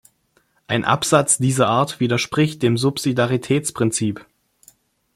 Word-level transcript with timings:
Ein 0.65 0.83
Absatz 0.83 1.37
dieser 1.37 1.67
Art 1.67 1.99
widerspricht 1.99 2.63
dem 2.63 2.75
Subsidiaritätsprinzip. 2.75 4.25